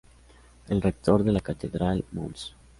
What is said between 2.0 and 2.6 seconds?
Mons.